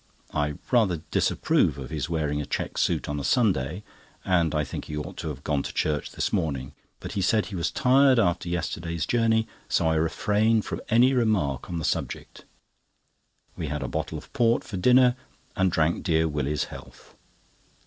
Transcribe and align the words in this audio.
I 0.33 0.55
rather 0.71 1.03
disapprove 1.11 1.77
of 1.77 1.91
his 1.91 2.09
wearing 2.09 2.41
a 2.41 2.45
check 2.47 2.79
suit 2.79 3.07
on 3.07 3.19
a 3.19 3.23
Sunday, 3.23 3.83
and 4.25 4.55
I 4.55 4.63
think 4.63 4.85
he 4.85 4.97
ought 4.97 5.15
to 5.17 5.27
have 5.27 5.43
gone 5.43 5.61
to 5.61 5.71
church 5.71 6.13
this 6.13 6.33
morning; 6.33 6.71
but 6.99 7.11
he 7.11 7.21
said 7.21 7.45
he 7.45 7.55
was 7.55 7.69
tired 7.69 8.17
after 8.17 8.49
yesterday's 8.49 9.05
journey, 9.05 9.47
so 9.69 9.87
I 9.87 9.93
refrained 9.97 10.65
from 10.65 10.81
any 10.89 11.13
remark 11.13 11.69
on 11.69 11.77
the 11.77 11.85
subject. 11.85 12.45
We 13.55 13.67
had 13.67 13.83
a 13.83 13.87
bottle 13.87 14.17
of 14.17 14.33
port 14.33 14.63
for 14.63 14.75
dinner, 14.77 15.15
and 15.55 15.71
drank 15.71 16.01
dear 16.01 16.27
Willie's 16.27 16.63
health. 16.63 17.13